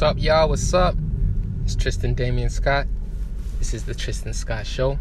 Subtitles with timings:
[0.00, 0.48] What's up, y'all?
[0.48, 0.94] What's up?
[1.62, 2.86] It's Tristan Damian Scott.
[3.58, 4.98] This is the Tristan Scott Show.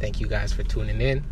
[0.00, 1.22] Thank you guys for tuning in.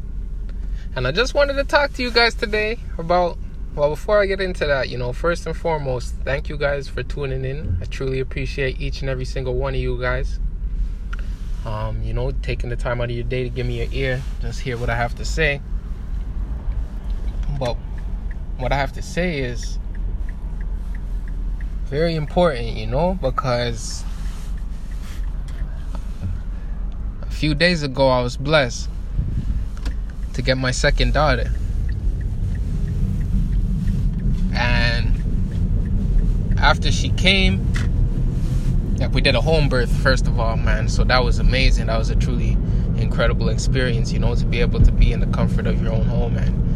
[0.95, 3.38] And I just wanted to talk to you guys today about,
[3.75, 7.02] well, before I get into that, you know, first and foremost, thank you guys for
[7.02, 7.77] tuning in.
[7.82, 10.39] I truly appreciate each and every single one of you guys.
[11.64, 14.23] Um, you know, taking the time out of your day to give me your ear,
[14.41, 15.61] just hear what I have to say.
[17.59, 17.77] But
[18.59, 19.80] what I have to say is,
[21.93, 24.03] very important, you know, because
[27.21, 28.89] a few days ago I was blessed
[30.32, 31.50] to get my second daughter.
[34.55, 35.12] And
[36.56, 37.70] after she came,
[38.97, 40.89] yeah, we did a home birth first of all, man.
[40.89, 41.89] So that was amazing.
[41.89, 42.56] That was a truly
[42.97, 46.06] incredible experience, you know, to be able to be in the comfort of your own
[46.06, 46.72] home and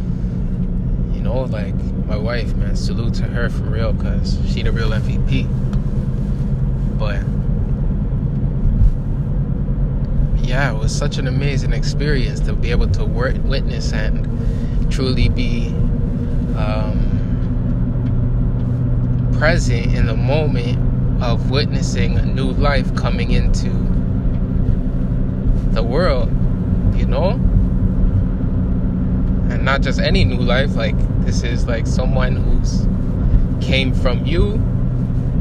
[1.27, 1.75] know, like
[2.07, 2.77] my wife, man.
[2.77, 5.47] Salute to her for real, cause she the real MVP.
[6.99, 7.23] But
[10.47, 15.29] yeah, it was such an amazing experience to be able to work, witness, and truly
[15.29, 15.69] be
[16.57, 17.03] um,
[19.37, 20.79] present in the moment
[21.23, 23.71] of witnessing a new life coming into
[25.73, 26.29] the world.
[26.97, 27.46] You know
[29.51, 32.87] and not just any new life like this is like someone who's
[33.65, 34.61] came from you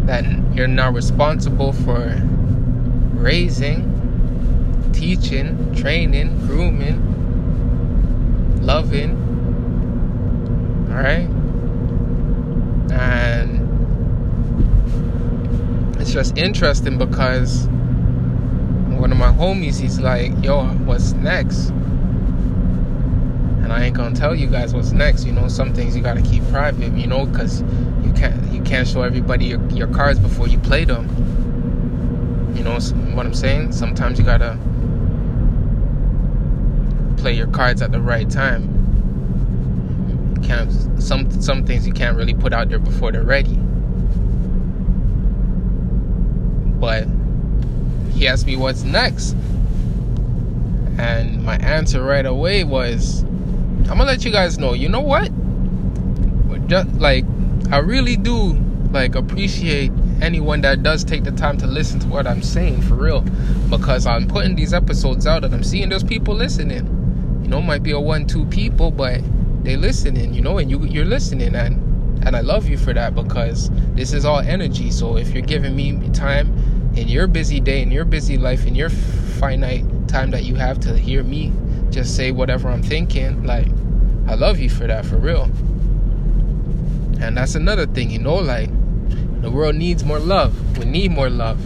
[0.06, 2.22] that you're not responsible for
[3.14, 3.92] raising
[4.94, 7.02] teaching training grooming
[8.61, 9.11] loving.
[10.89, 11.30] All right
[12.92, 13.61] and
[16.00, 17.67] it's just interesting because
[18.98, 21.72] one of my homies he's like yo what's next
[23.96, 25.26] gonna tell you guys what's next.
[25.26, 26.94] You know, some things you gotta keep private.
[26.94, 27.62] You know, because
[28.04, 31.06] you can't you can't show everybody your, your cards before you play them.
[32.56, 33.72] You know what I'm saying?
[33.72, 34.58] Sometimes you gotta
[37.17, 38.72] play your cards at the right time.
[40.36, 43.58] You can't some some things you can't really put out there before they're ready.
[46.80, 47.08] But
[48.14, 49.36] he asked me what's next.
[50.98, 53.24] And my answer right away was
[53.88, 54.73] I'm gonna let you guys know.
[54.73, 55.32] You know what?
[56.68, 57.23] Just like
[57.72, 58.54] I really do
[58.92, 59.92] like appreciate
[60.22, 63.22] anyone that does take the time to listen to what I'm saying for real,
[63.70, 66.86] because I'm putting these episodes out and I'm seeing those people listening.
[67.44, 69.22] You know, might be a one two people, but
[69.64, 70.34] they listening.
[70.34, 71.76] You know, and you you're listening and
[72.26, 74.90] and I love you for that because this is all energy.
[74.90, 76.48] So if you're giving me time
[76.96, 80.80] in your busy day, in your busy life, in your finite time that you have
[80.80, 81.52] to hear me
[81.95, 83.45] just say whatever I'm thinking.
[83.45, 83.67] Like,
[84.28, 85.44] I love you for that, for real.
[87.22, 88.70] And that's another thing, you know, like,
[89.42, 90.78] the world needs more love.
[90.78, 91.58] We need more love.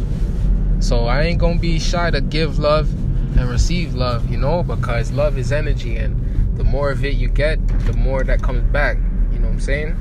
[0.82, 2.92] So I ain't gonna be shy to give love
[3.40, 7.28] and receive love, you know, because love is energy, and the more of it you
[7.28, 8.98] get, the more that comes back.
[9.32, 9.96] You know what I'm saying?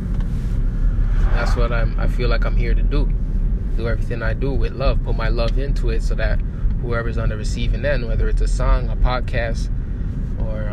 [1.32, 1.98] That's what I'm.
[1.98, 3.10] I feel like I'm here to do.
[3.78, 5.02] Do everything I do with love.
[5.04, 6.38] Put my love into it, so that
[6.82, 9.70] whoever's on the receiving end, whether it's a song, a podcast,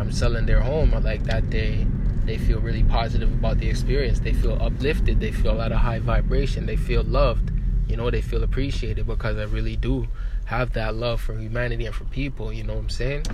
[0.06, 1.84] I'm selling their home, like that day
[2.26, 4.20] they feel really positive about the experience.
[4.20, 5.18] They feel uplifted.
[5.18, 6.66] They feel at a high vibration.
[6.66, 7.50] They feel loved.
[7.88, 10.06] You know, they feel appreciated because I really do
[10.44, 12.52] have that love for humanity and for people.
[12.52, 13.26] You know what I'm saying?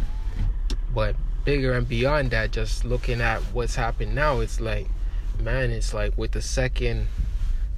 [0.94, 4.88] But bigger and beyond that, just looking at what's happened now, it's like,
[5.38, 7.08] man, it's like with the second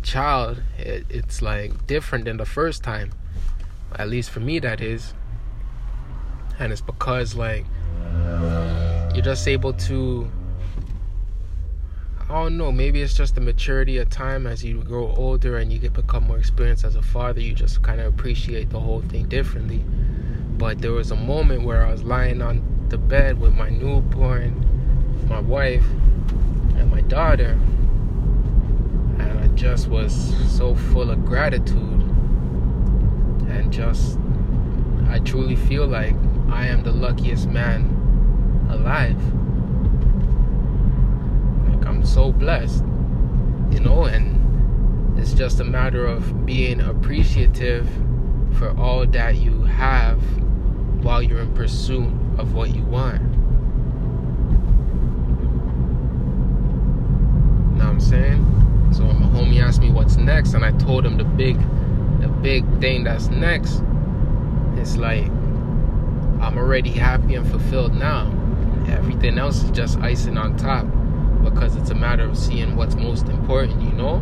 [0.02, 3.10] child, it, it's like different than the first time.
[3.96, 5.14] At least for me, that is.
[6.60, 7.66] And it's because, like,
[9.14, 10.30] you're just able to
[12.28, 15.70] I don't know, maybe it's just the maturity of time as you grow older and
[15.70, 19.02] you get become more experienced as a father, you just kind of appreciate the whole
[19.02, 19.84] thing differently.
[20.56, 24.66] But there was a moment where I was lying on the bed with my newborn,
[25.28, 25.84] my wife,
[26.76, 27.58] and my daughter,
[29.18, 32.00] and I just was so full of gratitude
[33.48, 34.18] and just
[35.08, 36.16] I truly feel like
[36.48, 37.93] I am the luckiest man
[38.74, 39.16] alive.
[41.68, 42.84] Like I'm so blessed,
[43.70, 47.88] you know, and it's just a matter of being appreciative
[48.58, 50.20] for all that you have
[51.02, 53.22] while you're in pursuit of what you want.
[57.76, 58.90] Know what I'm saying?
[58.92, 61.58] So my homie asked me what's next, and I told him the big,
[62.20, 63.82] the big thing that's next.
[64.76, 65.26] It's like
[66.40, 68.30] I'm already happy and fulfilled now.
[68.88, 70.86] Everything else is just icing on top
[71.42, 74.16] because it's a matter of seeing what's most important, you know?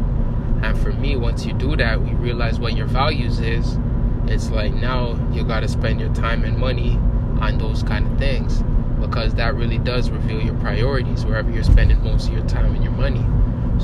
[0.62, 3.78] And for me, once you do that, we realize what your values is.
[4.26, 6.98] It's like now you got to spend your time and money
[7.40, 8.62] on those kind of things
[9.00, 12.84] because that really does reveal your priorities wherever you're spending most of your time and
[12.84, 13.24] your money.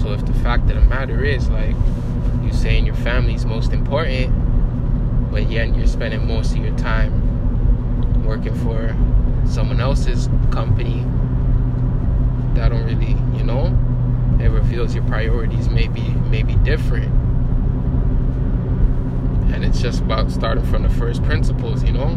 [0.00, 1.74] So if the fact of the matter is like
[2.42, 4.32] you saying your family is most important,
[5.32, 8.96] but yet you're spending most of your time working for
[9.48, 11.04] someone else's company,
[12.54, 13.66] that don't really, you know,
[14.40, 17.12] it reveals your priorities may be, may be different.
[19.52, 22.16] And it's just about starting from the first principles, you know?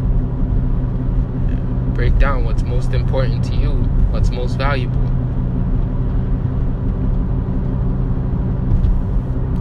[1.95, 3.71] Break down what's most important to you,
[4.11, 4.99] what's most valuable.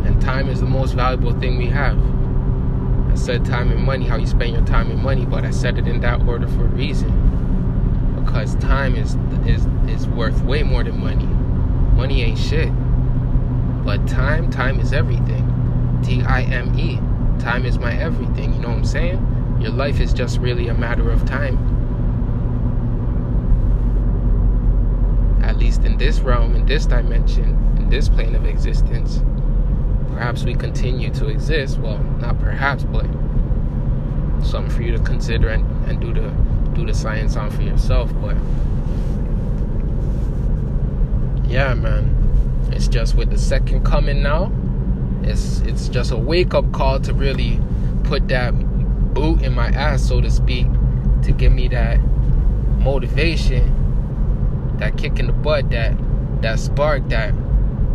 [0.07, 1.99] And time is the most valuable thing we have.
[3.11, 5.79] I said time and money, how you spend your time and money, but I said
[5.79, 7.30] it in that order for a reason.
[8.31, 11.27] Because time is is is worth way more than money.
[11.97, 12.71] Money ain't shit.
[13.85, 16.01] But time, time is everything.
[16.05, 16.97] T I M E.
[17.43, 19.59] Time is my everything, you know what I'm saying?
[19.61, 21.57] Your life is just really a matter of time.
[25.43, 29.21] At least in this realm, in this dimension, in this plane of existence
[30.13, 31.79] perhaps we continue to exist.
[31.79, 33.07] Well, not perhaps, but
[34.45, 36.29] something for you to consider and, and do the
[36.75, 38.13] do the science on for yourself.
[38.21, 38.37] But
[41.49, 44.53] yeah, man, it's just with the second coming now.
[45.23, 47.61] It's it's just a wake up call to really
[48.05, 48.51] put that
[49.15, 50.67] boot in my ass, so to speak,
[51.23, 51.99] to give me that
[52.79, 55.97] motivation, that kick in the butt, that
[56.43, 57.35] that spark, that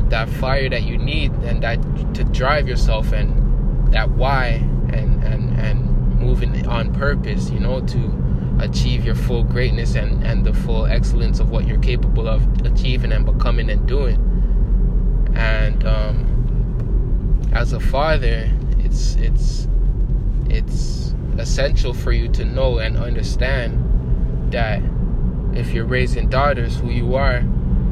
[0.10, 1.82] that fire that you need and that
[2.14, 4.46] to drive yourself and that why
[4.94, 7.98] and and and moving on purpose you know to
[8.60, 13.12] achieve your full greatness and and the full excellence of what you're capable of achieving
[13.12, 14.16] and becoming and doing
[15.36, 18.50] and um, as a father
[18.80, 19.68] it's it's
[20.48, 24.82] it's essential for you to know and understand that
[25.54, 27.44] if you're raising daughters who you are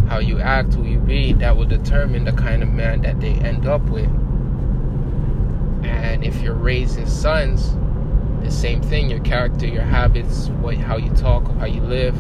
[0.08, 3.34] how you act, who you be, that will determine the kind of man that they
[3.34, 4.10] end up with.
[5.84, 7.76] And if you're raising sons,
[8.44, 12.16] the same thing, your character, your habits, what how you talk, how you live,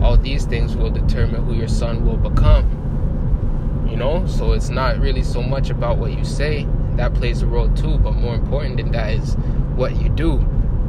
[0.00, 3.86] all these things will determine who your son will become.
[3.90, 4.26] You know?
[4.26, 6.66] So it's not really so much about what you say.
[6.96, 9.34] That plays a role too, but more important than that is
[9.74, 10.44] what you do.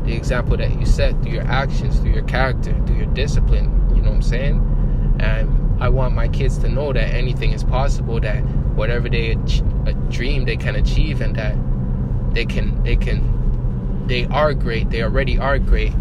[0.05, 3.65] The example that you set through your actions, through your character, through your discipline.
[3.93, 5.17] You know what I'm saying?
[5.19, 8.39] And I want my kids to know that anything is possible, that
[8.75, 11.55] whatever they a dream they can achieve, and that
[12.33, 13.21] they can they can
[14.07, 14.89] they are great.
[14.89, 15.93] They already are great,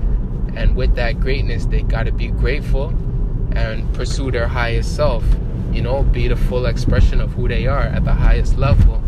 [0.54, 2.88] and with that greatness, they got to be grateful
[3.52, 5.24] and pursue their highest self.
[5.72, 9.02] You know, be the full expression of who they are at the highest level.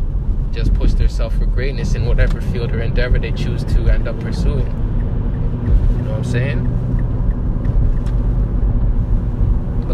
[0.53, 4.19] Just push themselves for greatness in whatever field or endeavor they choose to end up
[4.21, 4.67] pursuing.
[4.67, 6.79] You know what I'm saying?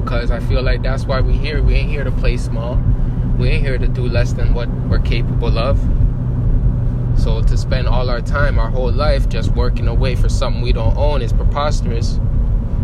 [0.05, 1.63] because I feel like that's why we're here.
[1.63, 2.77] We ain't here to play small.
[3.39, 5.79] We ain't here to do less than what we're capable of.
[7.17, 10.73] So to spend all our time, our whole life, just working away for something we
[10.73, 12.19] don't own is preposterous.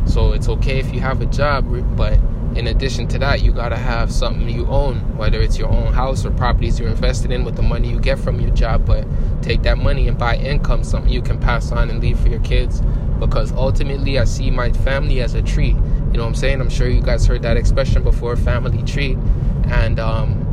[0.06, 1.66] So it's okay if you have a job,
[1.96, 2.18] but
[2.54, 6.24] in addition to that, you gotta have something you own, whether it's your own house
[6.24, 8.86] or properties you're invested in with the money you get from your job.
[8.86, 9.06] But
[9.42, 12.40] take that money and buy income, something you can pass on and leave for your
[12.40, 12.82] kids.
[13.20, 15.68] Because ultimately, I see my family as a tree.
[15.68, 16.60] You know what I'm saying?
[16.60, 19.16] I'm sure you guys heard that expression before, family tree.
[19.64, 20.46] And um,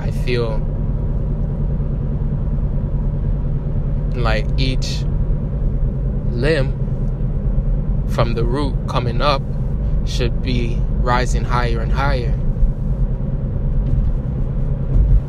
[0.00, 0.58] I feel
[4.16, 5.02] like each
[6.30, 6.78] limb
[8.08, 9.42] from the root coming up
[10.04, 12.38] should be rising higher and higher.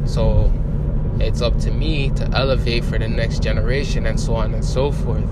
[0.05, 0.51] So
[1.19, 4.91] it's up to me to elevate for the next generation and so on and so
[4.91, 5.23] forth.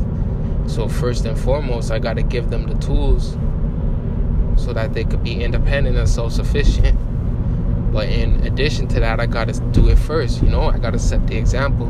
[0.68, 3.32] So, first and foremost, I got to give them the tools
[4.56, 6.98] so that they could be independent and self sufficient.
[7.92, 10.42] But in addition to that, I got to do it first.
[10.42, 11.88] You know, I got to set the example.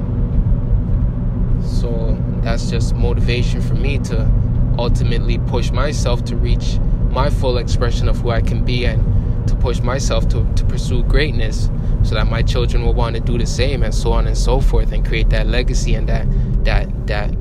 [1.63, 4.29] So, that's just motivation for me to
[4.77, 6.79] ultimately push myself to reach
[7.11, 11.03] my full expression of who I can be and to push myself to, to pursue
[11.03, 11.69] greatness
[12.03, 14.59] so that my children will want to do the same and so on and so
[14.59, 16.25] forth and create that legacy and that
[16.63, 17.31] that that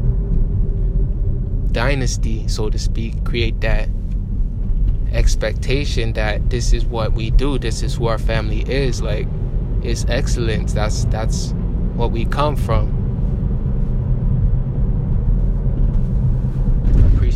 [1.72, 3.88] dynasty, so to speak, create that
[5.12, 9.02] expectation that this is what we do, this is who our family is.
[9.02, 9.26] Like,
[9.82, 10.72] it's excellence.
[10.72, 11.52] That's that's
[11.94, 12.99] what we come from.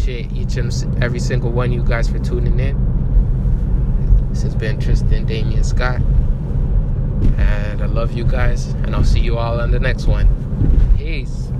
[0.04, 4.28] Appreciate each and every single one of you guys for tuning in.
[4.28, 6.02] This has been Tristan Damian Scott.
[7.38, 10.28] And I love you guys, and I'll see you all on the next one.
[10.98, 11.53] Peace.